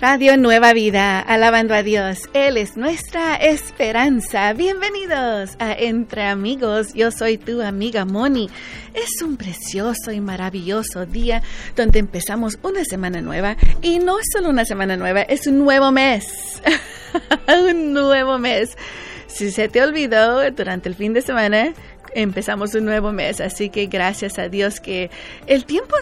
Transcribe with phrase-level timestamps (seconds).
[0.00, 2.30] Radio Nueva Vida, alabando a Dios.
[2.32, 4.50] Él es nuestra esperanza.
[4.54, 6.94] Bienvenidos a Entre Amigos.
[6.94, 8.48] Yo soy tu amiga Moni.
[8.94, 11.42] Es un precioso y maravilloso día
[11.76, 13.58] donde empezamos una semana nueva.
[13.82, 16.62] Y no solo una semana nueva, es un nuevo mes.
[17.70, 18.78] un nuevo mes.
[19.26, 21.74] Si se te olvidó durante el fin de semana,
[22.14, 23.38] empezamos un nuevo mes.
[23.42, 25.10] Así que gracias a Dios que
[25.46, 25.94] el tiempo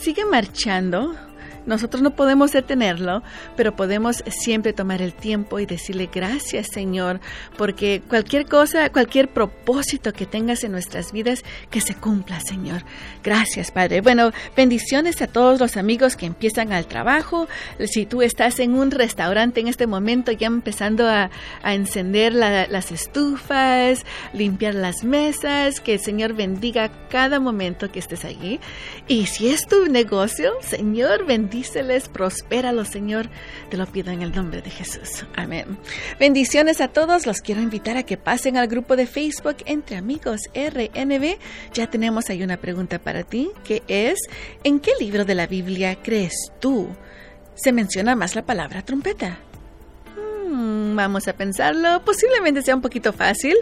[0.00, 1.16] sigue marchando
[1.66, 3.22] nosotros no podemos detenerlo,
[3.56, 7.20] pero podemos siempre tomar el tiempo y decirle gracias Señor,
[7.56, 12.82] porque cualquier cosa, cualquier propósito que tengas en nuestras vidas, que se cumpla Señor.
[13.22, 14.00] Gracias Padre.
[14.00, 17.48] Bueno, bendiciones a todos los amigos que empiezan al trabajo.
[17.86, 21.30] Si tú estás en un restaurante en este momento, ya empezando a,
[21.62, 28.60] encender las estufas, limpiar las mesas, que el Señor bendiga cada momento que estés allí.
[29.06, 33.28] Y si es tu negocio, Señor, bendiga bendíceles, prospéralos, Señor.
[33.70, 35.26] Te lo pido en el nombre de Jesús.
[35.34, 35.78] Amén.
[36.20, 37.26] Bendiciones a todos.
[37.26, 41.38] Los quiero invitar a que pasen al grupo de Facebook Entre Amigos RNB.
[41.74, 44.20] Ya tenemos ahí una pregunta para ti, que es,
[44.62, 46.88] ¿en qué libro de la Biblia crees tú
[47.56, 49.40] se menciona más la palabra trompeta?
[50.50, 52.02] Hmm, vamos a pensarlo.
[52.04, 53.56] Posiblemente sea un poquito fácil,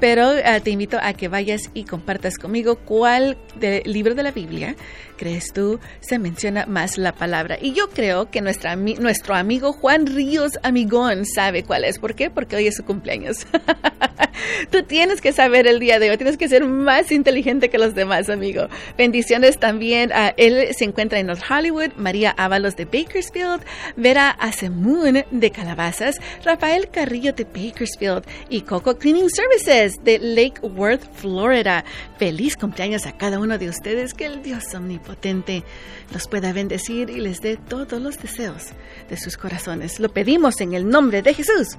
[0.00, 3.38] pero ah, te invito a que vayas y compartas conmigo cuál
[3.84, 4.74] libro de la Biblia
[5.22, 7.56] crees tú se menciona más la palabra.
[7.60, 12.00] Y yo creo que nuestra, nuestro amigo Juan Ríos Amigón sabe cuál es.
[12.00, 12.28] ¿Por qué?
[12.28, 13.46] Porque hoy es su cumpleaños.
[14.72, 17.94] tú tienes que saber el día de hoy, tienes que ser más inteligente que los
[17.94, 18.66] demás, amigo.
[18.98, 20.12] Bendiciones también.
[20.12, 23.62] a él se encuentra en North Hollywood, María Ábalos de Bakersfield,
[23.96, 31.02] Vera Asemun de Calabazas, Rafael Carrillo de Bakersfield y Coco Cleaning Services de Lake Worth,
[31.14, 31.84] Florida.
[32.18, 34.14] Feliz cumpleaños a cada uno de ustedes.
[34.14, 35.64] Que el Dios omnipotente
[36.12, 38.68] los pueda bendecir y les dé todos los deseos
[39.08, 40.00] de sus corazones.
[40.00, 41.78] Lo pedimos en el nombre de Jesús.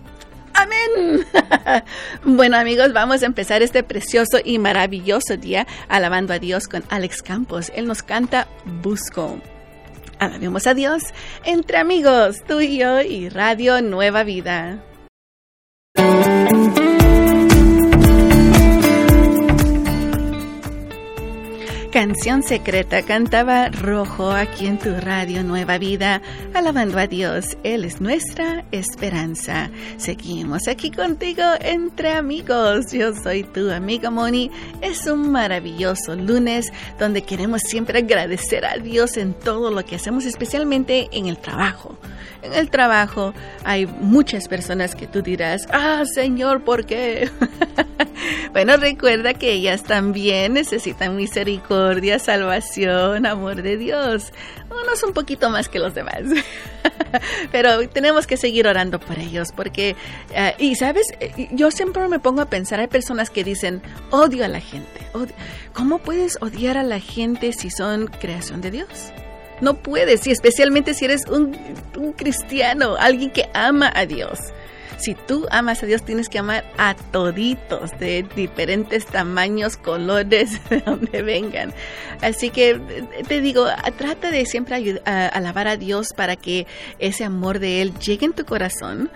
[0.54, 1.26] Amén.
[2.23, 7.22] bueno amigos, vamos a empezar este precioso y maravilloso día alabando a Dios con Alex
[7.22, 7.72] Campos.
[7.76, 8.48] Él nos canta
[8.82, 9.39] Busco.
[10.20, 11.04] Alabemos a Dios
[11.44, 14.84] entre amigos, tú y yo y Radio Nueva Vida.
[22.03, 26.21] Canción secreta cantaba Rojo aquí en tu radio Nueva Vida,
[26.53, 27.55] alabando a Dios.
[27.64, 29.71] Él es nuestra esperanza.
[29.95, 32.91] Seguimos aquí contigo entre amigos.
[32.91, 34.52] Yo soy tu amiga Moni.
[34.81, 40.25] Es un maravilloso lunes donde queremos siempre agradecer a Dios en todo lo que hacemos,
[40.25, 41.97] especialmente en el trabajo.
[42.41, 43.33] En el trabajo
[43.64, 47.31] hay muchas personas que tú dirás, ah, Señor, ¿por qué?
[48.53, 54.31] bueno, recuerda que ellas también necesitan misericordia, salvación, amor de Dios.
[54.69, 56.21] Unos un poquito más que los demás.
[57.52, 59.95] Pero tenemos que seguir orando por ellos porque,
[60.36, 61.08] eh, y sabes,
[61.52, 63.81] yo siempre me pongo a pensar, hay personas que dicen,
[64.11, 65.02] odio a la gente.
[65.73, 69.11] ¿Cómo puedes odiar a la gente si son creación de Dios?
[69.61, 71.58] No puedes, y especialmente si eres un,
[72.15, 74.39] cristiano, alguien que ama a Dios.
[74.98, 80.80] Si tú amas a Dios, tienes que amar a toditos de diferentes tamaños, colores, de
[80.80, 81.73] donde vengan.
[82.21, 82.80] Así que
[83.27, 83.65] te digo,
[83.98, 86.67] trata de siempre alabar a Dios para que
[86.99, 89.11] ese amor de Él llegue en tu corazón,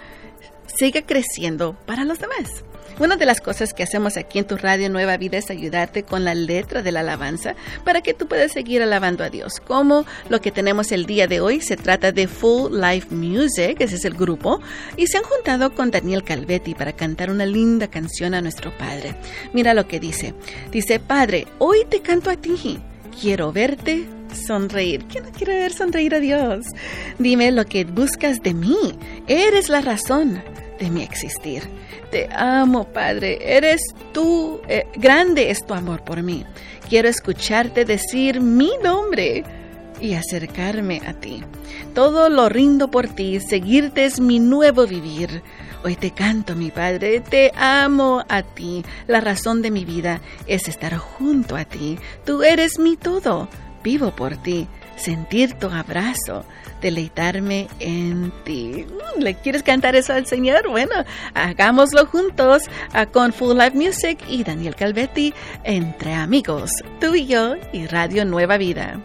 [0.65, 2.63] siga creciendo para los demás.
[2.99, 6.25] Una de las cosas que hacemos aquí en tu radio Nueva Vida es ayudarte con
[6.25, 9.59] la letra de la alabanza para que tú puedas seguir alabando a Dios.
[9.59, 13.97] Como lo que tenemos el día de hoy se trata de Full Life Music, ese
[13.97, 14.61] es el grupo,
[14.95, 19.15] y se han juntado con Daniel Calvetti para cantar una linda canción a nuestro Padre.
[19.53, 20.33] Mira lo que dice.
[20.71, 22.79] Dice, Padre, hoy te canto a ti.
[23.21, 24.07] Quiero verte
[24.47, 25.05] sonreír.
[25.05, 26.65] ¿Quién no quiere ver sonreír a Dios?
[27.19, 28.97] Dime lo que buscas de mí.
[29.27, 30.41] Eres la razón
[30.79, 31.63] de mi existir.
[32.11, 33.39] Te amo, Padre.
[33.41, 33.81] Eres
[34.13, 34.61] tú.
[34.67, 36.45] Eh, grande es tu amor por mí.
[36.89, 39.43] Quiero escucharte decir mi nombre
[39.99, 41.43] y acercarme a ti.
[41.93, 43.39] Todo lo rindo por ti.
[43.39, 45.43] Seguirte es mi nuevo vivir.
[45.83, 48.83] Hoy te canto, mi Padre, te amo a ti.
[49.07, 51.97] La razón de mi vida es estar junto a ti.
[52.25, 53.47] Tú eres mi todo.
[53.83, 54.67] Vivo por ti.
[54.95, 56.43] Sentir tu abrazo
[56.81, 58.85] deleitarme en ti.
[58.85, 60.69] Mm, ¿Le quieres cantar eso al Señor?
[60.69, 60.93] Bueno,
[61.33, 62.63] hagámoslo juntos
[62.93, 65.33] ah, con Full Life Music y Daniel Calvetti
[65.63, 68.99] entre amigos, tú y yo y Radio Nueva Vida.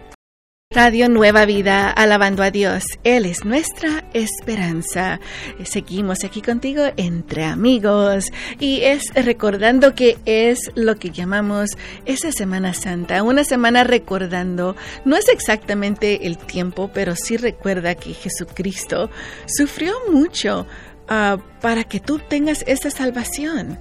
[0.74, 2.84] Radio Nueva Vida, alabando a Dios.
[3.04, 5.20] Él es nuestra esperanza.
[5.64, 11.70] Seguimos aquí contigo entre amigos y es recordando que es lo que llamamos
[12.06, 14.74] esa Semana Santa, una semana recordando,
[15.04, 19.10] no es exactamente el tiempo, pero sí recuerda que Jesucristo
[19.46, 20.66] sufrió mucho
[21.10, 23.78] uh, para que tú tengas esta salvación.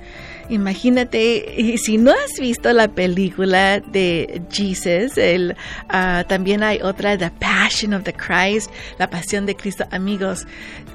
[0.51, 5.55] Imagínate, si no has visto la película de Jesus, el,
[5.85, 8.69] uh, también hay otra, The Passion of the Christ,
[8.99, 9.85] la pasión de Cristo.
[9.91, 10.45] Amigos,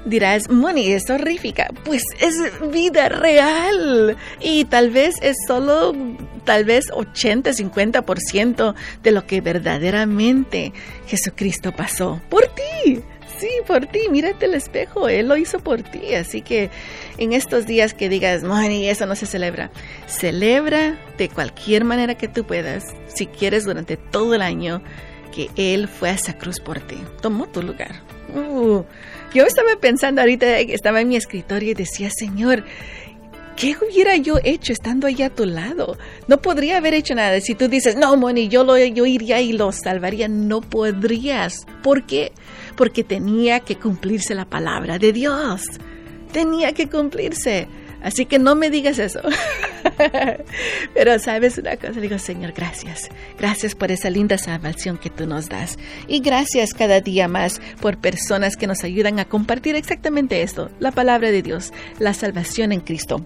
[0.05, 1.69] dirás, Moni, es horrífica.
[1.85, 2.35] Pues es
[2.71, 4.15] vida real.
[4.41, 5.95] Y tal vez es solo,
[6.43, 10.71] tal vez 80, 50% de lo que verdaderamente
[11.07, 13.01] Jesucristo pasó por ti.
[13.39, 16.71] Sí, por ti, mírate el espejo, Él lo hizo por ti, así que
[17.19, 19.69] en estos días que digas, Moni, eso no se celebra,
[20.07, 24.81] celebra de cualquier manera que tú puedas, si quieres durante todo el año,
[25.31, 28.01] que Él fue a esa cruz por ti, tomó tu lugar.
[28.33, 28.83] Uh,
[29.33, 32.63] yo estaba pensando ahorita, estaba en mi escritorio y decía, Señor,
[33.55, 35.97] ¿qué hubiera yo hecho estando ahí a tu lado?
[36.27, 37.39] No podría haber hecho nada.
[37.39, 41.65] Si tú dices, no, Moni, yo, lo, yo iría y lo salvaría, no podrías.
[41.83, 42.31] ¿Por qué?
[42.31, 42.31] porque
[43.03, 45.63] tenía que cumplirse la palabra de Dios.
[46.31, 47.67] Tenía que cumplirse.
[48.01, 49.19] Así que no me digas eso.
[50.93, 53.09] Pero sabes una cosa, digo, Señor, gracias.
[53.37, 55.77] Gracias por esa linda salvación que tú nos das.
[56.07, 60.91] Y gracias cada día más por personas que nos ayudan a compartir exactamente esto, la
[60.91, 63.25] palabra de Dios, la salvación en Cristo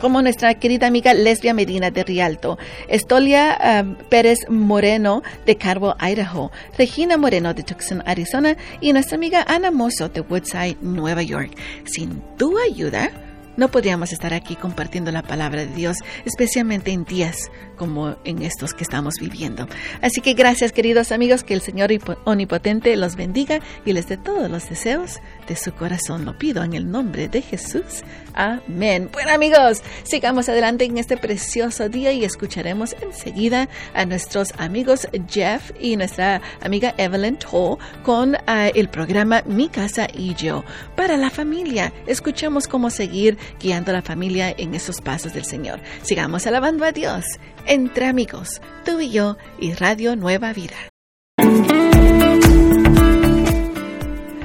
[0.00, 2.58] como nuestra querida amiga Lesbia Medina de Rialto,
[2.88, 9.44] Estolia um, Pérez Moreno de Carbo, Idaho, Regina Moreno de Tucson, Arizona y nuestra amiga
[9.46, 11.52] Ana Mozo de Woodside, Nueva York.
[11.84, 13.10] Sin tu ayuda,
[13.56, 18.74] no podríamos estar aquí compartiendo la palabra de Dios, especialmente en días como en estos
[18.74, 19.66] que estamos viviendo.
[20.00, 21.90] Así que gracias queridos amigos, que el Señor
[22.24, 26.24] Omnipotente los bendiga y les dé todos los deseos de su corazón.
[26.24, 28.02] Lo pido en el nombre de Jesús.
[28.34, 29.10] Amén.
[29.12, 35.72] Bueno amigos, sigamos adelante en este precioso día y escucharemos enseguida a nuestros amigos Jeff
[35.78, 40.64] y nuestra amiga Evelyn Toll con ah, el programa Mi casa y yo.
[40.96, 45.80] Para la familia, escuchemos cómo seguir guiando a la familia en esos pasos del Señor.
[46.02, 47.24] Sigamos alabando a Dios
[47.66, 50.91] entre amigos, tú y yo y Radio Nueva Vida.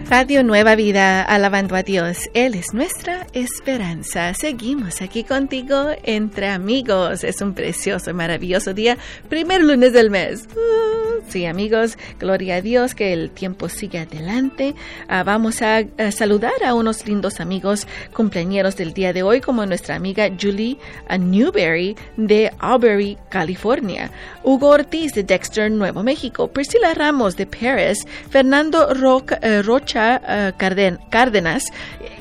[0.10, 2.30] Radio Nueva Vida, alabando a Dios.
[2.34, 4.34] Él es nuestra esperanza.
[4.34, 7.26] Seguimos aquí contigo entre amigos.
[7.26, 10.48] Es un precioso maravilloso día, primer lunes del mes.
[10.56, 14.76] Uh, sí, amigos, gloria a Dios que el tiempo sigue adelante.
[15.10, 19.96] Uh, vamos a, saludar a unos lindos amigos cumpleañeros del día de hoy, como nuestra
[19.96, 20.78] amiga Julie
[21.20, 24.10] Newberry de Aubrey, California,
[24.42, 30.54] Hugo Ortiz de Dexter, Nuevo México, Priscila Ramos de Paris, Fernando Roca, uh, Rocha eh,
[31.10, 31.66] Cárdenas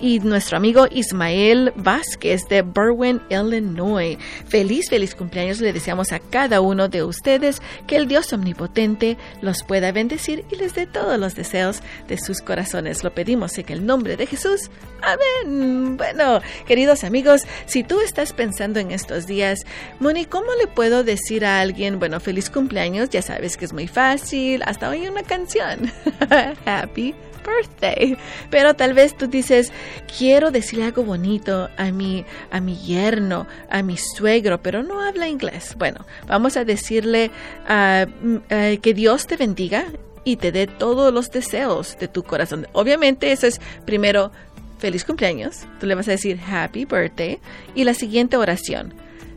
[0.01, 4.19] y nuestro amigo Ismael Vázquez de Berwyn, Illinois.
[4.47, 9.63] Feliz, feliz cumpleaños le deseamos a cada uno de ustedes que el Dios omnipotente los
[9.63, 13.05] pueda bendecir y les dé todos los deseos de sus corazones.
[13.05, 14.71] Lo pedimos en el nombre de Jesús.
[15.03, 15.97] Amén.
[15.97, 19.61] Bueno, queridos amigos, si tú estás pensando en estos días,
[20.01, 23.11] Moni, ¿cómo le puedo decir a alguien, bueno, feliz cumpleaños?
[23.11, 25.93] Ya sabes que es muy fácil, hasta hoy una canción.
[26.67, 27.15] Happy
[27.47, 28.17] birthday.
[28.51, 29.73] Pero tal vez tú dices,
[30.19, 35.29] quiero decirle algo bonito a mi, a mi yerno, a mi suegro, pero no habla
[35.29, 35.75] inglés.
[35.79, 37.31] Bueno, vamos a decirle
[37.69, 39.87] uh, uh, que Dios te bendiga
[40.25, 42.67] y te dé todos los deseos de tu corazón.
[42.73, 44.33] Obviamente eso es primero
[44.79, 45.67] feliz cumpleaños.
[45.81, 47.39] Tú le vas a decir happy birthday
[47.75, 48.93] y la siguiente oración.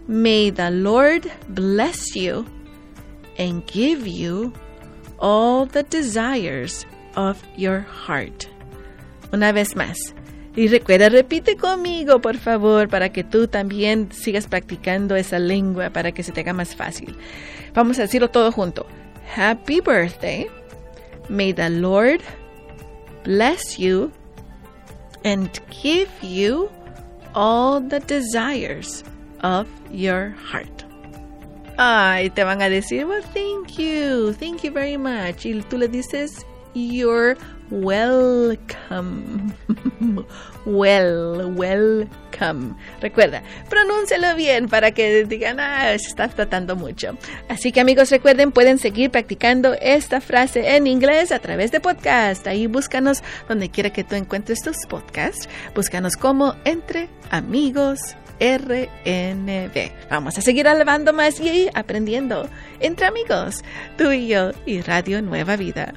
[0.08, 2.46] May the Lord bless you
[3.38, 4.52] and give you
[5.20, 8.46] all the desires of your heart.
[9.32, 10.14] Una vez más.
[10.56, 16.12] Y recuerda, repite conmigo, por favor, para que tú también sigas practicando esa lengua para
[16.12, 17.16] que se te haga más fácil.
[17.74, 18.86] Vamos a decirlo todo junto.
[19.36, 20.48] Happy birthday.
[21.30, 22.22] May the Lord
[23.24, 24.12] bless you
[25.24, 26.70] and give you
[27.36, 29.04] all the desires
[29.44, 30.86] of your heart.
[31.78, 35.46] Ay, te van a decir, well, thank you, thank you very much.
[35.46, 37.38] Y tú le dices, You're
[37.70, 39.54] welcome.
[40.66, 42.76] well, welcome.
[43.02, 47.18] Recuerda, pronúncialo bien para que digan, ah, se está tratando mucho.
[47.48, 52.48] Así que amigos, recuerden, pueden seguir practicando esta frase en inglés a través de podcast.
[52.48, 55.50] Ahí búscanos donde quiera que tú encuentres tus podcasts.
[55.76, 59.92] Búscanos como entre amigos RNB.
[60.10, 62.50] Vamos a seguir alabando más y aprendiendo
[62.80, 63.64] entre amigos,
[63.98, 65.94] tú y yo y Radio Nueva Vida.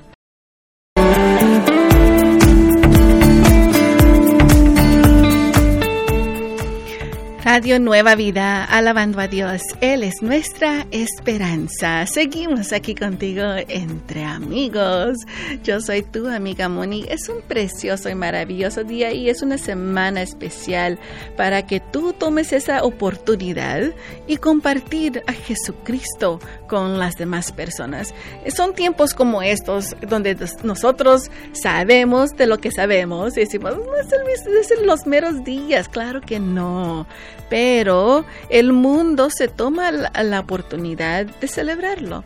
[7.54, 9.60] Radio Nueva Vida, alabando a Dios.
[9.82, 12.06] Él es nuestra esperanza.
[12.06, 15.18] Seguimos aquí contigo entre amigos.
[15.62, 17.04] Yo soy tu amiga Moni.
[17.10, 20.98] Es un precioso y maravilloso día y es una semana especial
[21.36, 23.92] para que tú tomes esa oportunidad
[24.26, 26.40] y compartir a Jesucristo
[26.72, 28.14] con las demás personas.
[28.56, 34.70] Son tiempos como estos donde nosotros sabemos de lo que sabemos y decimos, no es,
[34.70, 35.86] el, los meros días.
[35.90, 37.06] Claro que no
[37.50, 42.24] pero el mundo se toma la, oportunidad de celebrarlo.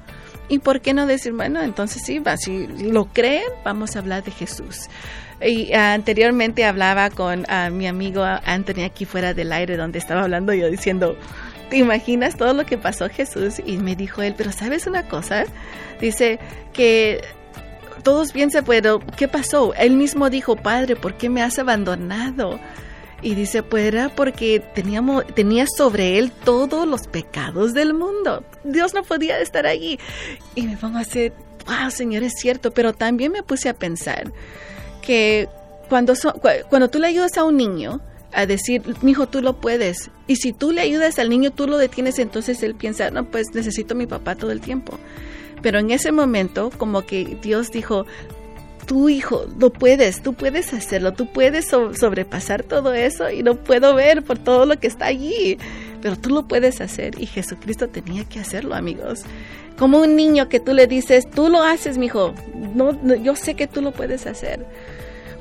[0.49, 4.23] ¿Y por qué no decir, bueno, entonces sí, va, si lo creen, vamos a hablar
[4.23, 4.89] de Jesús?
[5.45, 10.55] Y anteriormente hablaba con ah, mi amigo Anthony aquí fuera del aire, donde estaba hablando
[10.55, 11.17] yo diciendo,
[11.71, 13.61] ¿te imaginas todo lo que pasó Jesús?
[13.65, 15.45] Y me dijo él, pero ¿sabes una cosa?
[16.01, 16.39] Dice
[16.73, 17.23] que
[18.03, 19.75] todos piensan, pero ¿qué pasó?
[19.75, 22.61] Él mismo dijo, Padre, ¿por qué me has abandonado?
[23.23, 28.45] Y dice, pues era porque teníamos, tenía sobre él todos los pecados del mundo.
[28.63, 29.99] Dios no podía estar allí.
[30.55, 31.33] Y me pongo a decir,
[31.67, 32.71] wow, Señor, es cierto.
[32.71, 34.33] Pero también me puse a pensar
[35.03, 35.49] que
[35.89, 36.13] cuando,
[36.69, 38.01] cuando tú le ayudas a un niño,
[38.37, 40.11] a decir, mi hijo, tú lo puedes.
[40.27, 43.47] Y si tú le ayudas al niño, tú lo detienes, entonces él piensa, no, pues
[43.55, 44.99] necesito a mi papá todo el tiempo.
[45.63, 48.05] Pero en ese momento, como que Dios dijo,
[48.87, 53.95] tú hijo, lo puedes, tú puedes hacerlo, tú puedes sobrepasar todo eso y lo puedo
[53.95, 55.57] ver por todo lo que está allí,
[56.03, 59.23] pero tú lo puedes hacer y Jesucristo tenía que hacerlo, amigos.
[59.79, 62.35] Como un niño que tú le dices, tú lo haces, mi hijo,
[62.75, 64.67] no, yo sé que tú lo puedes hacer.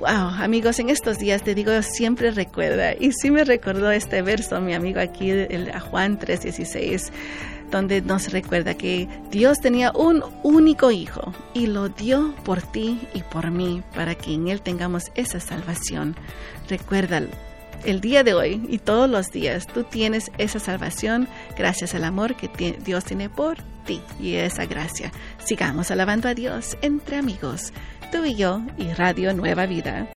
[0.05, 4.62] Wow, amigos, en estos días te digo, siempre recuerda, y sí me recordó este verso,
[4.62, 7.12] mi amigo aquí, el, a Juan 3:16
[7.71, 13.24] donde nos recuerda que Dios tenía un único hijo y lo dio por ti y
[13.24, 16.15] por mí para que en él tengamos esa salvación.
[16.69, 17.29] Recuérdalo.
[17.83, 22.35] El día de hoy y todos los días tú tienes esa salvación gracias al amor
[22.35, 25.12] que Dios tiene por ti y esa gracia.
[25.38, 27.71] Sigamos alabando a Dios entre amigos,
[28.15, 30.07] tú y yo y Radio Nueva Vida.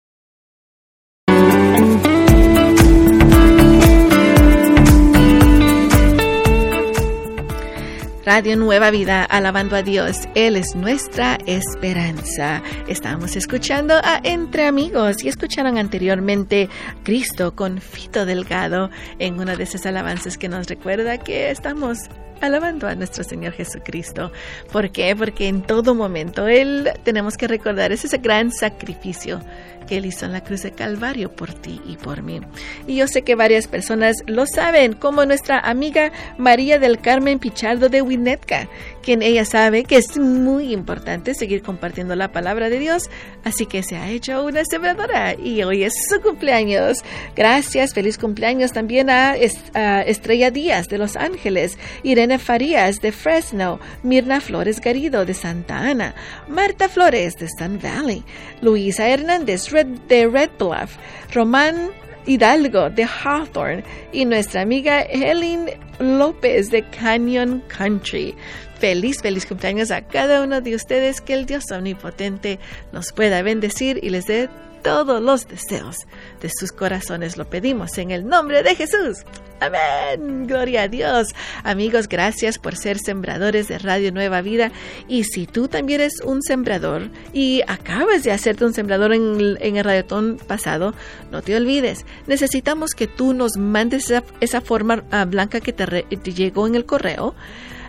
[8.25, 10.29] Radio Nueva Vida, alabando a Dios.
[10.37, 12.63] Él es nuestra esperanza.
[12.87, 16.69] Estamos escuchando a Entre Amigos y escucharon anteriormente
[17.03, 21.99] Cristo con Fito Delgado en una de esas alabanzas que nos recuerda que estamos
[22.41, 24.33] alabando a nuestro Señor Jesucristo.
[24.73, 25.15] ¿Por qué?
[25.17, 29.41] Porque en todo momento Él tenemos que recordar ese gran sacrificio
[29.89, 32.41] que Él hizo en la cruz de Calvario por ti y por mí.
[32.87, 37.89] Y yo sé que varias personas lo saben, como nuestra amiga María del Carmen Pichardo
[37.89, 38.69] de Winnetka,
[39.03, 43.05] quien ella sabe que es muy importante seguir compartiendo la palabra de Dios,
[43.45, 46.99] así que se ha hecho una sembradora y hoy es su cumpleaños.
[47.35, 54.41] Gracias, feliz cumpleaños también a, Estrella Díaz de Los Ángeles, Irene Farías de Fresno, Mirna
[54.41, 56.15] Flores Garido de Santa Ana,
[56.49, 58.25] Marta Flores de Sun Valley,
[58.61, 59.71] Luisa Hernández
[60.09, 60.97] de Red Bluff,
[61.33, 61.91] Román
[62.29, 68.35] Hidalgo de Hawthorne y nuestra amiga Helen López de Canyon Country.
[68.79, 71.21] Feliz, feliz cumpleaños a cada uno de ustedes.
[71.21, 72.59] Que el Dios omnipotente
[72.93, 74.49] nos pueda bendecir y les dé
[74.89, 76.07] todos los deseos
[76.41, 77.37] de sus corazones.
[77.37, 79.19] Lo pedimos en el nombre de Jesús.
[79.61, 80.47] Amén.
[80.47, 81.29] Gloria a Dios.
[81.63, 84.71] Amigos, gracias por ser sembradores de Radio Nueva Vida.
[85.09, 89.85] Y si tú también eres un sembrador y acabas de hacerte un sembrador en, el
[89.85, 90.95] radiotón pasado,
[91.31, 92.07] no te olvides.
[92.27, 97.35] Necesitamos que tú nos mandes esa, forma ah, blanca que te llegó en el correo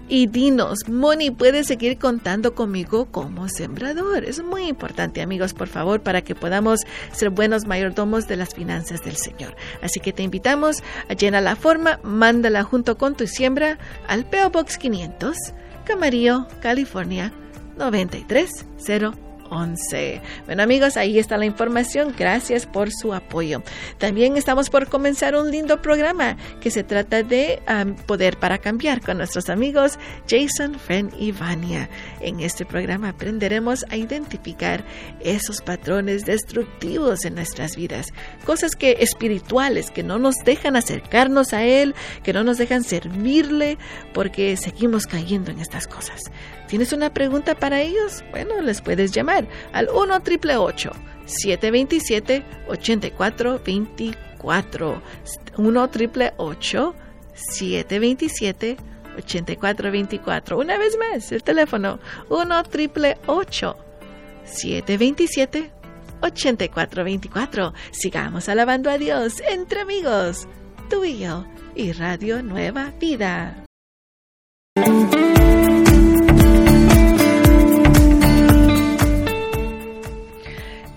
[0.09, 4.25] y dinos, Moni, puedes seguir contando conmigo como sembrador.
[4.25, 6.81] Es muy importante, amigos, por favor, para que podamos
[7.13, 9.55] ser buenos mayordomos de las finanzas del Señor.
[9.81, 14.49] Así que te invitamos a llenar la forma, mándala junto con tu siembra al PO
[14.49, 15.37] Box 500,
[15.85, 17.31] Camarillo, California
[17.77, 20.21] 930 11.
[20.45, 22.13] Bueno amigos, ahí está la información.
[22.17, 23.63] Gracias por su apoyo.
[23.97, 27.61] También estamos por comenzar un lindo programa que se trata de
[28.05, 31.89] Poder para Cambiar con nuestros amigos Jason, Fren y Vania.
[32.19, 34.83] En este programa aprenderemos a identificar
[35.21, 38.07] esos patrones destructivos en nuestras vidas,
[38.45, 43.77] cosas que espirituales que no nos dejan acercarnos a Él, que no nos dejan servirle,
[44.13, 46.21] porque seguimos cayendo en estas cosas.
[46.67, 48.23] ¿Tienes una pregunta para ellos?
[48.29, 49.38] Bueno, les puedes llamar
[49.73, 50.21] al 1
[51.25, 55.01] 727 8424 84
[55.57, 56.33] 1 triple
[57.33, 58.77] 727
[59.17, 60.57] 8424.
[60.57, 63.17] Una vez más, el teléfono 1 triple
[64.45, 65.71] 727
[66.21, 67.73] 8424.
[67.91, 70.47] Sigamos alabando a Dios entre amigos,
[70.89, 73.68] tú y yo y Radio Nueva Vida.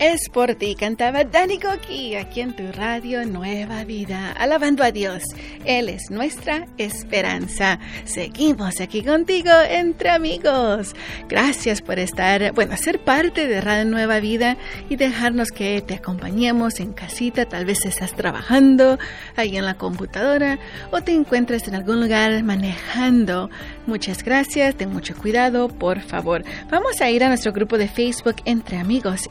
[0.02, 5.22] Es por ti, cantaba Dani Goki aquí en tu radio Nueva Vida, alabando a Dios.
[5.64, 7.78] Él es nuestra esperanza.
[8.04, 10.96] Seguimos aquí contigo entre amigos.
[11.28, 14.56] Gracias por estar, bueno, ser parte de Radio Nueva Vida
[14.88, 17.46] y dejarnos que te acompañemos en casita.
[17.46, 18.98] Tal vez estás trabajando
[19.36, 20.58] ahí en la computadora
[20.90, 23.50] o te encuentres en algún lugar manejando.
[23.86, 26.42] Muchas gracias, ten mucho cuidado, por favor.
[26.72, 29.28] Vamos a ir a nuestro grupo de Facebook Entre Amigos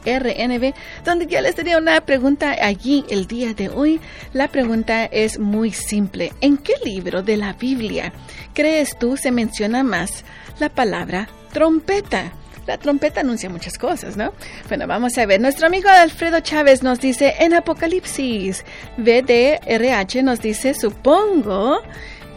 [1.04, 4.00] Donde ya les tenía una pregunta allí el día de hoy.
[4.32, 6.32] La pregunta es muy simple.
[6.40, 8.12] ¿En qué libro de la Biblia
[8.54, 10.24] crees tú se menciona más
[10.58, 12.32] la palabra trompeta?
[12.66, 14.32] La trompeta anuncia muchas cosas, ¿no?
[14.68, 15.40] Bueno, vamos a ver.
[15.40, 18.64] Nuestro amigo Alfredo Chávez nos dice en Apocalipsis.
[18.98, 21.80] VDRH nos dice, supongo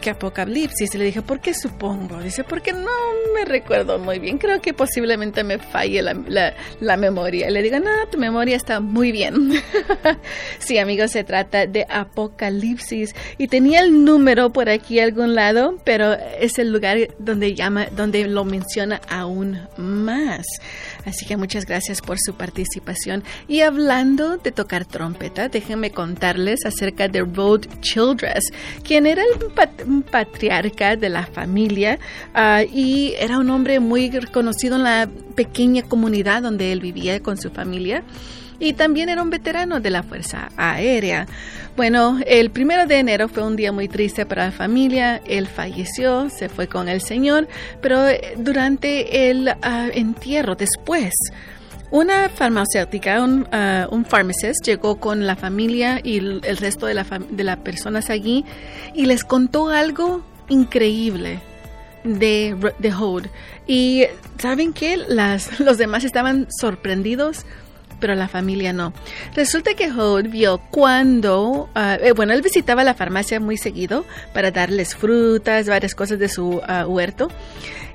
[0.00, 0.94] que Apocalipsis.
[0.94, 2.20] Le dije, ¿por qué supongo?
[2.20, 2.90] Dice, porque no
[3.34, 4.38] me recuerdo muy bien.
[4.38, 7.50] Creo que posiblemente me falle la, la, memoria.
[7.50, 9.52] Le digo, no, tu memoria está muy bien.
[10.58, 13.14] sí, amigos, se trata de Apocalipsis.
[13.38, 18.26] Y tenía el número por aquí algún lado, pero es el lugar donde llama, donde
[18.26, 20.46] lo menciona aún más.
[21.04, 23.22] Así que muchas gracias por su participación.
[23.48, 29.54] Y hablando de tocar trompeta, déjenme contarles acerca de Rod Childress, quien era un
[30.10, 31.98] patriarca de la familia
[32.34, 37.36] ah, y era un hombre muy reconocido en la pequeña comunidad donde él vivía con
[37.36, 38.02] su familia
[38.58, 41.26] y también era un veterano de la Fuerza Aérea.
[41.76, 45.20] Bueno, el primero de enero fue un día muy triste para la familia.
[45.26, 47.48] Él falleció, se fue con el Señor,
[47.82, 48.06] pero
[48.38, 51.12] durante el ah, entierro, después,
[51.90, 57.44] una farmacéutica, un, uh, pharmacist, llegó con la familia y el, resto de, la de
[57.44, 58.44] las personas allí
[58.94, 61.40] y les contó algo increíble
[62.04, 63.30] de, de Hode.
[63.66, 64.04] Y
[64.38, 64.96] ¿saben qué?
[64.96, 67.44] Las, los demás estaban sorprendidos
[68.00, 68.92] pero la familia no.
[69.34, 74.94] Resulta que Hode vio cuando, eh, bueno, él visitaba la farmacia muy seguido para darles
[74.94, 77.28] frutas, varias cosas de su ah, huerto.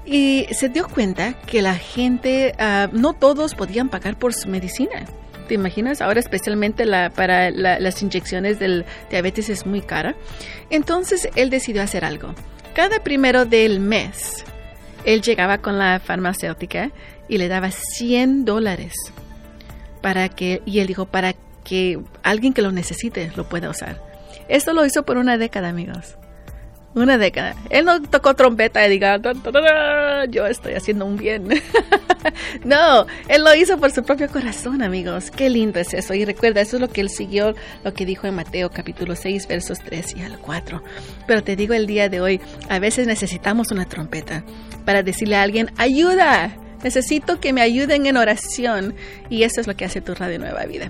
[0.05, 5.05] Y se dio cuenta que la gente, ah, no todos podían pagar por su medicina.
[5.47, 6.01] ¿Te imaginas?
[6.01, 10.15] Ahora especialmente para las inyecciones del diabetes es muy cara.
[10.69, 12.33] Entonces él decidió hacer algo.
[12.73, 14.45] Cada primero del mes,
[15.03, 16.91] él llegaba con la farmacéutica
[17.27, 18.93] y le daba 100 dólares
[20.01, 21.33] para que, y él dijo, para
[21.63, 24.01] que alguien que lo necesite lo pueda usar.
[24.47, 26.17] Esto lo hizo por una década, amigos.
[26.93, 27.55] Una década.
[27.69, 29.17] Él no tocó trompeta y diga,
[30.29, 31.47] yo estoy haciendo un bien.
[32.65, 35.31] no, él lo hizo por su propio corazón, amigos.
[35.31, 36.13] Qué lindo es eso.
[36.13, 39.47] Y recuerda, eso es lo que él siguió, lo que dijo en Mateo capítulo 6,
[39.47, 40.83] versos 3 y al 4.
[41.27, 44.43] Pero te digo el día de hoy, a veces necesitamos una trompeta
[44.83, 46.57] para decirle a alguien, ayuda.
[46.83, 48.93] Necesito que me ayuden en oración
[49.29, 50.89] y eso es lo que hace tu Radio Nueva Vida.